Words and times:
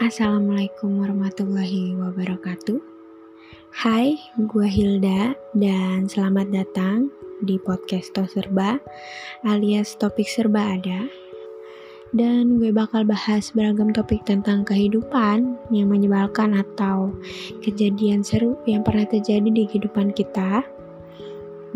Assalamualaikum 0.00 1.04
warahmatullahi 1.04 1.92
wabarakatuh. 1.92 2.80
Hai, 3.68 4.16
gue 4.48 4.64
Hilda 4.64 5.36
dan 5.52 6.08
selamat 6.08 6.56
datang 6.56 7.12
di 7.44 7.60
podcast 7.60 8.16
To 8.16 8.24
Serba 8.24 8.80
alias 9.44 10.00
topik 10.00 10.24
serba 10.24 10.80
ada. 10.80 11.04
Dan 12.16 12.56
gue 12.56 12.72
bakal 12.72 13.04
bahas 13.04 13.52
beragam 13.52 13.92
topik 13.92 14.24
tentang 14.24 14.64
kehidupan 14.64 15.60
yang 15.68 15.92
menyebalkan 15.92 16.56
atau 16.56 17.12
kejadian 17.60 18.24
seru 18.24 18.56
yang 18.64 18.80
pernah 18.80 19.04
terjadi 19.04 19.52
di 19.52 19.68
kehidupan 19.68 20.16
kita. 20.16 20.64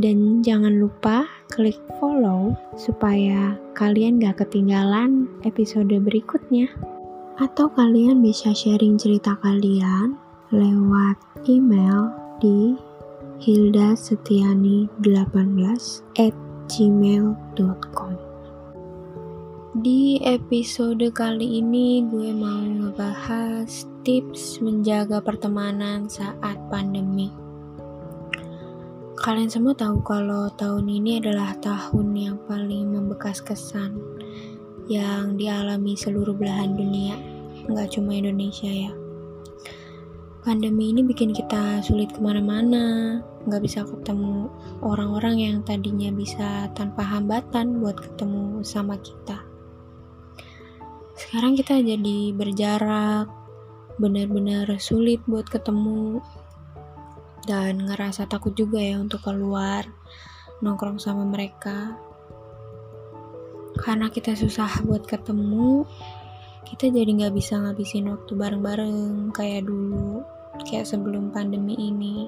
Dan 0.00 0.40
jangan 0.40 0.80
lupa 0.80 1.28
klik 1.52 1.76
follow 2.00 2.56
supaya 2.80 3.60
kalian 3.76 4.16
gak 4.16 4.40
ketinggalan 4.40 5.28
episode 5.44 5.92
berikutnya. 5.92 6.72
Atau 7.34 7.66
kalian 7.66 8.22
bisa 8.22 8.54
sharing 8.54 8.94
cerita 8.94 9.34
kalian 9.42 10.14
lewat 10.54 11.18
email 11.50 12.14
di 12.38 12.78
hildasetiani18 13.42 14.94
at 16.14 16.30
gmail.com 16.70 18.14
Di 19.82 20.22
episode 20.22 21.02
kali 21.10 21.58
ini 21.58 22.06
gue 22.06 22.30
mau 22.30 22.62
ngebahas 22.62 23.66
tips 24.06 24.62
menjaga 24.62 25.18
pertemanan 25.18 26.06
saat 26.06 26.54
pandemi. 26.70 27.34
Kalian 29.18 29.50
semua 29.50 29.74
tahu 29.74 30.06
kalau 30.06 30.54
tahun 30.54 30.86
ini 30.86 31.18
adalah 31.18 31.58
tahun 31.58 32.14
yang 32.14 32.38
paling 32.46 32.94
membekas 32.94 33.42
kesan 33.42 33.98
yang 34.84 35.40
dialami 35.40 35.96
seluruh 35.96 36.36
belahan 36.36 36.76
dunia, 36.76 37.16
nggak 37.68 37.96
cuma 37.96 38.16
Indonesia 38.16 38.68
ya. 38.68 38.92
Pandemi 40.44 40.92
ini 40.92 41.00
bikin 41.00 41.32
kita 41.32 41.80
sulit 41.80 42.12
ke 42.12 42.20
mana-mana, 42.20 43.18
nggak 43.48 43.62
bisa 43.64 43.80
ketemu 43.88 44.52
orang-orang 44.84 45.40
yang 45.40 45.56
tadinya 45.64 46.12
bisa 46.12 46.68
tanpa 46.76 47.00
hambatan 47.00 47.80
buat 47.80 47.96
ketemu 47.96 48.60
sama 48.60 49.00
kita. 49.00 49.40
Sekarang 51.16 51.56
kita 51.56 51.80
jadi 51.80 52.36
berjarak, 52.36 53.32
benar-benar 53.96 54.68
sulit 54.76 55.24
buat 55.24 55.48
ketemu, 55.48 56.20
dan 57.48 57.80
ngerasa 57.80 58.28
takut 58.28 58.52
juga 58.52 58.84
ya 58.84 59.00
untuk 59.00 59.24
keluar, 59.24 59.88
nongkrong 60.60 61.00
sama 61.00 61.24
mereka 61.24 61.96
karena 63.74 64.06
kita 64.08 64.38
susah 64.38 64.86
buat 64.86 65.04
ketemu 65.04 65.82
kita 66.64 66.88
jadi 66.88 67.06
nggak 67.06 67.36
bisa 67.36 67.60
ngabisin 67.60 68.08
waktu 68.08 68.32
bareng-bareng 68.32 69.30
kayak 69.36 69.68
dulu 69.68 70.24
kayak 70.64 70.88
sebelum 70.88 71.28
pandemi 71.28 71.76
ini. 71.76 72.26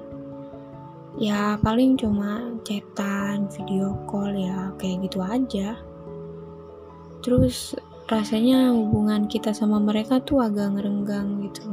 Ya 1.17 1.57
paling 1.57 1.97
cuma 1.97 2.53
chatan 2.61 3.49
video 3.49 3.97
call 4.05 4.37
ya 4.37 4.69
kayak 4.77 5.09
gitu 5.09 5.19
aja. 5.25 5.81
Terus 7.25 7.73
rasanya 8.05 8.71
hubungan 8.71 9.25
kita 9.25 9.51
sama 9.51 9.81
mereka 9.81 10.21
tuh 10.21 10.45
agak 10.45 10.77
ngerenggang 10.77 11.41
gitu. 11.41 11.65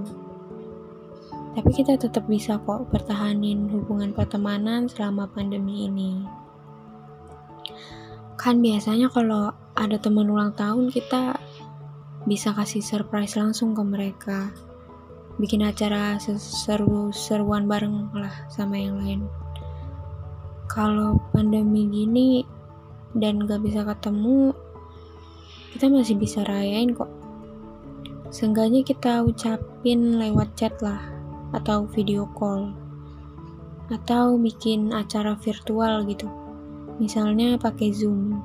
Tapi 1.55 1.70
kita 1.70 1.95
tetap 1.95 2.27
bisa 2.27 2.59
kok 2.59 2.91
pertahanin 2.91 3.70
hubungan 3.70 4.11
pertemanan 4.11 4.91
selama 4.91 5.31
pandemi 5.31 5.87
ini. 5.87 6.25
Kan 8.35 8.59
biasanya 8.59 9.07
kalau 9.12 9.55
ada 9.79 9.95
teman 10.01 10.27
ulang 10.27 10.51
tahun 10.59 10.91
kita 10.91 11.39
bisa 12.25 12.56
kasih 12.56 12.80
surprise 12.80 13.36
langsung 13.36 13.77
ke 13.77 13.83
mereka. 13.84 14.48
Bikin 15.36 15.67
acara 15.67 16.17
seru-seruan 16.20 17.68
bareng 17.68 18.08
lah 18.17 18.33
sama 18.48 18.80
yang 18.80 18.96
lain. 19.01 19.20
Kalau 20.70 21.20
pandemi 21.30 21.86
gini 21.90 22.42
dan 23.12 23.45
gak 23.45 23.62
bisa 23.62 23.85
ketemu 23.85 24.57
kita 25.74 25.90
masih 25.90 26.14
bisa 26.14 26.46
rayain 26.46 26.95
kok. 26.95 27.11
Seenggaknya 28.30 28.86
kita 28.86 29.27
ucapin 29.27 30.23
lewat 30.23 30.55
chat 30.55 30.74
lah 30.79 31.02
atau 31.55 31.86
video 31.91 32.30
call 32.35 32.70
atau 33.92 34.41
bikin 34.41 34.95
acara 34.95 35.36
virtual 35.36 36.06
gitu. 36.08 36.30
Misalnya 37.02 37.58
pakai 37.58 37.91
zoom 37.91 38.39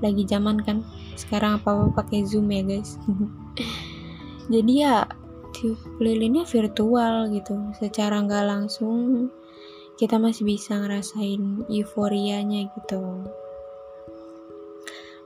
lagi 0.00 0.24
zaman 0.28 0.60
kan. 0.60 0.84
Sekarang 1.16 1.60
apa 1.60 1.72
apa 1.72 1.86
pakai 2.04 2.24
zoom 2.24 2.48
ya 2.52 2.64
guys? 2.64 2.96
Jadi 4.52 4.72
ya 4.82 5.06
tiup 5.54 5.78
lilinnya 6.00 6.44
virtual 6.48 7.30
gitu. 7.30 7.56
Secara 7.78 8.24
nggak 8.24 8.44
langsung 8.48 9.28
kita 10.00 10.16
masih 10.16 10.48
bisa 10.48 10.80
ngerasain 10.80 11.68
euforianya 11.68 12.68
gitu. 12.72 13.24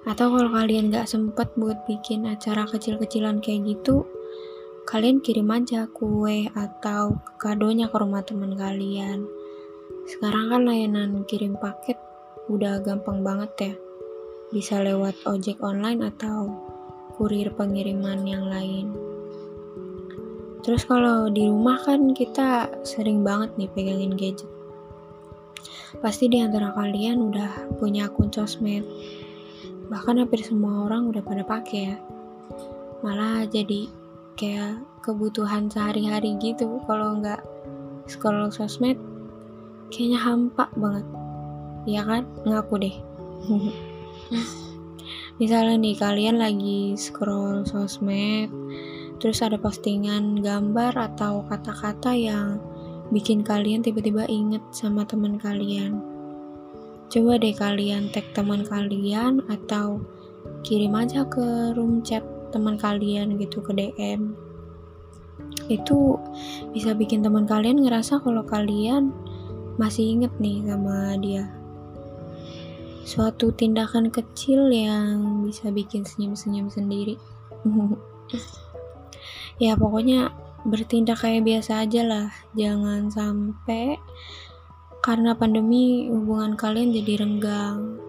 Atau 0.05 0.37
kalau 0.37 0.51
kalian 0.53 0.93
nggak 0.93 1.09
sempet 1.09 1.49
buat 1.57 1.87
bikin 1.89 2.29
acara 2.29 2.69
kecil-kecilan 2.69 3.41
kayak 3.41 3.73
gitu 3.73 4.05
kalian 4.85 5.25
kirim 5.25 5.49
aja 5.49 5.89
kue 5.89 6.45
atau 6.53 7.17
kadonya 7.41 7.89
ke 7.89 7.97
rumah 7.97 8.21
teman 8.21 8.53
kalian. 8.53 9.25
Sekarang 10.05 10.53
kan 10.53 10.69
layanan 10.69 11.25
kirim 11.25 11.57
paket 11.57 11.97
udah 12.53 12.85
gampang 12.85 13.25
banget 13.25 13.53
ya 13.57 13.73
bisa 14.55 14.79
lewat 14.79 15.19
ojek 15.27 15.59
online 15.59 16.15
atau 16.15 16.47
kurir 17.19 17.51
pengiriman 17.59 18.23
yang 18.23 18.47
lain. 18.47 18.95
Terus 20.63 20.87
kalau 20.87 21.27
di 21.27 21.51
rumah 21.51 21.83
kan 21.83 22.15
kita 22.15 22.71
sering 22.87 23.27
banget 23.27 23.51
nih 23.59 23.71
pegangin 23.75 24.15
gadget. 24.15 24.47
Pasti 25.99 26.31
di 26.31 26.39
antara 26.39 26.71
kalian 26.71 27.35
udah 27.35 27.75
punya 27.83 28.07
akun 28.07 28.31
sosmed. 28.31 28.87
Bahkan 29.91 30.23
hampir 30.23 30.47
semua 30.47 30.87
orang 30.87 31.11
udah 31.11 31.23
pada 31.27 31.43
pakai 31.43 31.81
ya. 31.91 31.97
Malah 33.03 33.51
jadi 33.51 33.91
kayak 34.39 34.79
kebutuhan 35.03 35.67
sehari-hari 35.67 36.39
gitu 36.39 36.79
kalau 36.87 37.19
nggak 37.19 37.43
scroll 38.07 38.55
sosmed 38.55 38.97
kayaknya 39.91 40.23
hampa 40.23 40.71
banget. 40.79 41.07
Ya 41.91 42.07
kan? 42.07 42.23
Ngaku 42.47 42.75
deh. 42.79 42.97
misalnya 45.41 45.77
nih 45.77 45.97
kalian 45.99 46.37
lagi 46.41 46.95
scroll 46.97 47.67
sosmed 47.67 48.49
terus 49.19 49.41
ada 49.41 49.57
postingan 49.57 50.41
gambar 50.45 50.93
atau 50.95 51.45
kata-kata 51.49 52.13
yang 52.13 52.61
bikin 53.13 53.45
kalian 53.45 53.85
tiba-tiba 53.85 54.25
inget 54.29 54.61
sama 54.75 55.07
teman 55.07 55.39
kalian. 55.39 56.03
Coba 57.09 57.39
deh 57.39 57.55
kalian 57.55 58.11
tag 58.11 58.27
teman 58.35 58.67
kalian 58.67 59.45
atau 59.47 60.03
kirim 60.67 60.97
aja 60.97 61.23
ke 61.29 61.77
room 61.77 62.01
chat 62.01 62.25
teman 62.51 62.77
kalian 62.81 63.37
gitu 63.39 63.61
ke 63.61 63.73
DM 63.75 64.35
itu 65.73 66.21
bisa 66.77 66.93
bikin 66.93 67.25
teman 67.25 67.49
kalian 67.49 67.81
ngerasa 67.81 68.21
kalau 68.21 68.45
kalian 68.45 69.13
masih 69.81 70.17
inget 70.17 70.33
nih 70.37 70.61
sama 70.69 71.17
dia 71.19 71.49
suatu 73.05 73.53
tindakan 73.53 74.09
kecil 74.09 74.73
yang 74.73 75.45
bisa 75.45 75.69
bikin 75.69 76.03
senyum-senyum 76.09 76.73
sendiri. 76.73 77.21
ya 79.65 79.77
pokoknya 79.77 80.33
bertindak 80.65 81.21
kayak 81.21 81.45
biasa 81.45 81.85
aja 81.85 82.03
lah, 82.03 82.29
jangan 82.57 83.13
sampai 83.13 84.01
karena 85.05 85.37
pandemi 85.37 86.09
hubungan 86.09 86.57
kalian 86.57 86.97
jadi 86.97 87.21
renggang. 87.21 88.01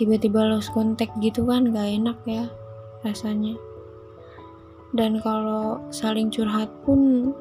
Tiba-tiba 0.00 0.48
lost 0.48 0.72
contact 0.72 1.12
gitu 1.20 1.44
kan 1.44 1.68
gak 1.68 1.92
enak 1.92 2.18
ya 2.24 2.48
rasanya. 3.04 3.60
Dan 4.96 5.20
kalau 5.20 5.84
saling 5.92 6.32
curhat 6.32 6.72
pun 6.88 7.32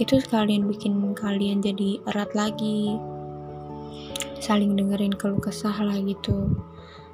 itu 0.00 0.16
sekalian 0.16 0.64
bikin 0.64 0.96
kalian 1.12 1.60
jadi 1.60 2.00
erat 2.08 2.32
lagi 2.32 2.96
saling 4.40 4.76
dengerin 4.76 5.14
keluh 5.14 5.40
kesah 5.40 5.76
lah 5.80 5.96
gitu. 6.00 6.48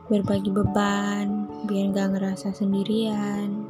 Berbagi 0.07 0.55
beban 0.55 1.51
biar 1.67 1.91
gak 1.91 2.15
ngerasa 2.15 2.55
sendirian. 2.55 3.67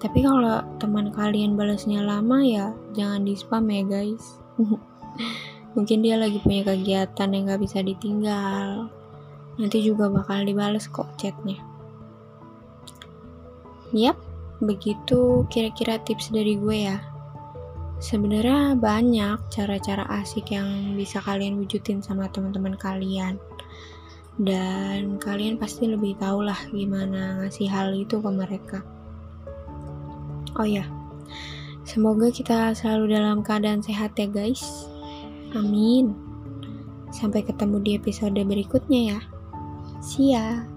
Tapi 0.00 0.24
kalau 0.24 0.60
teman 0.80 1.12
kalian 1.12 1.56
balasnya 1.56 2.04
lama 2.04 2.40
ya 2.44 2.72
jangan 2.96 3.24
di 3.24 3.36
spam 3.36 3.68
ya 3.68 3.82
guys. 3.84 4.40
Mungkin 5.76 6.00
dia 6.00 6.16
lagi 6.16 6.40
punya 6.40 6.64
kegiatan 6.64 7.28
yang 7.32 7.52
gak 7.52 7.60
bisa 7.60 7.84
ditinggal. 7.84 8.88
Nanti 9.56 9.78
juga 9.84 10.08
bakal 10.08 10.48
dibales 10.48 10.88
kok 10.88 11.12
chatnya. 11.20 11.60
Yap 13.92 14.16
begitu 14.60 15.44
kira-kira 15.52 16.00
tips 16.00 16.32
dari 16.32 16.56
gue 16.56 16.88
ya 16.88 16.96
Sebenarnya 17.96 18.76
banyak 18.76 19.48
cara-cara 19.48 20.04
asik 20.20 20.52
yang 20.52 20.94
bisa 20.94 21.18
kalian 21.24 21.56
wujudin 21.56 22.04
sama 22.04 22.28
teman-teman 22.28 22.76
kalian. 22.76 23.40
Dan 24.36 25.16
kalian 25.16 25.56
pasti 25.56 25.88
lebih 25.88 26.20
tahu 26.20 26.44
lah 26.44 26.60
gimana 26.68 27.40
ngasih 27.40 27.72
hal 27.72 27.96
itu 27.96 28.20
ke 28.20 28.28
mereka. 28.28 28.84
Oh 30.60 30.68
ya, 30.68 30.84
semoga 31.88 32.28
kita 32.28 32.76
selalu 32.76 33.16
dalam 33.16 33.40
keadaan 33.40 33.80
sehat 33.80 34.12
ya 34.20 34.28
guys. 34.28 34.60
Amin. 35.56 36.12
Sampai 37.08 37.48
ketemu 37.48 37.80
di 37.80 37.90
episode 37.96 38.36
berikutnya 38.36 39.16
ya. 39.16 39.20
See 40.04 40.36
ya. 40.36 40.75